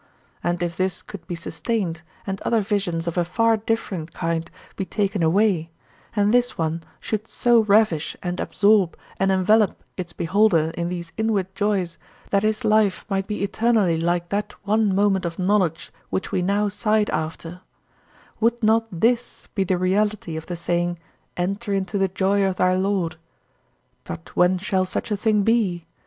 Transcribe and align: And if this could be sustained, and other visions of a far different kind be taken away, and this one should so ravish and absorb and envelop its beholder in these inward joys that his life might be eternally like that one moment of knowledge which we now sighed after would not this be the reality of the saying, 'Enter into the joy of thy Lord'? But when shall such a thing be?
And 0.43 0.63
if 0.63 0.77
this 0.77 1.03
could 1.03 1.27
be 1.27 1.35
sustained, 1.35 2.01
and 2.25 2.41
other 2.41 2.61
visions 2.61 3.05
of 3.05 3.19
a 3.19 3.23
far 3.23 3.55
different 3.55 4.13
kind 4.13 4.49
be 4.75 4.83
taken 4.83 5.21
away, 5.21 5.69
and 6.15 6.33
this 6.33 6.57
one 6.57 6.83
should 6.99 7.27
so 7.27 7.59
ravish 7.61 8.17
and 8.23 8.39
absorb 8.39 8.97
and 9.19 9.31
envelop 9.31 9.83
its 9.97 10.11
beholder 10.11 10.71
in 10.71 10.89
these 10.89 11.13
inward 11.17 11.53
joys 11.53 11.99
that 12.31 12.41
his 12.41 12.65
life 12.65 13.05
might 13.11 13.27
be 13.27 13.43
eternally 13.43 13.95
like 13.99 14.29
that 14.29 14.55
one 14.63 14.95
moment 14.95 15.23
of 15.23 15.37
knowledge 15.37 15.93
which 16.09 16.31
we 16.31 16.41
now 16.41 16.67
sighed 16.67 17.11
after 17.11 17.61
would 18.39 18.63
not 18.63 18.87
this 18.91 19.47
be 19.53 19.63
the 19.63 19.77
reality 19.77 20.35
of 20.35 20.47
the 20.47 20.55
saying, 20.55 20.97
'Enter 21.37 21.73
into 21.73 21.99
the 21.99 22.07
joy 22.07 22.43
of 22.43 22.55
thy 22.55 22.73
Lord'? 22.75 23.17
But 24.03 24.35
when 24.35 24.57
shall 24.57 24.85
such 24.85 25.11
a 25.11 25.15
thing 25.17 25.43
be? 25.43 25.85